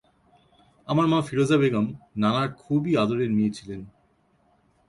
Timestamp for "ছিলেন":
3.57-3.81